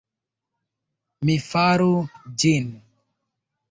[1.29, 1.91] Mi faru
[2.47, 2.77] ĝin.